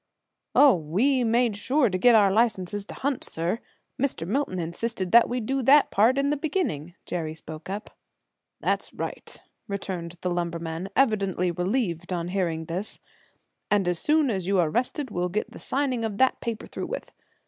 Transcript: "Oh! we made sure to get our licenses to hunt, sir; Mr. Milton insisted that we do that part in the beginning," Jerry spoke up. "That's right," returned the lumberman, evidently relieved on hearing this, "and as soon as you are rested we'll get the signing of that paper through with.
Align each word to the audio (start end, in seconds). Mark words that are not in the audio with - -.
"Oh! 0.55 0.73
we 0.73 1.23
made 1.23 1.55
sure 1.55 1.87
to 1.87 1.97
get 1.99 2.15
our 2.15 2.31
licenses 2.31 2.87
to 2.87 2.95
hunt, 2.95 3.23
sir; 3.23 3.59
Mr. 4.01 4.27
Milton 4.27 4.57
insisted 4.57 5.11
that 5.11 5.29
we 5.29 5.39
do 5.39 5.61
that 5.61 5.91
part 5.91 6.17
in 6.17 6.31
the 6.31 6.37
beginning," 6.37 6.95
Jerry 7.05 7.35
spoke 7.35 7.69
up. 7.69 7.95
"That's 8.59 8.91
right," 8.95 9.39
returned 9.67 10.15
the 10.21 10.31
lumberman, 10.31 10.89
evidently 10.95 11.51
relieved 11.51 12.11
on 12.11 12.29
hearing 12.29 12.65
this, 12.65 12.97
"and 13.69 13.87
as 13.87 13.99
soon 13.99 14.31
as 14.31 14.47
you 14.47 14.57
are 14.57 14.71
rested 14.71 15.11
we'll 15.11 15.29
get 15.29 15.51
the 15.51 15.59
signing 15.59 16.03
of 16.03 16.17
that 16.17 16.41
paper 16.41 16.65
through 16.65 16.87
with. 16.87 17.11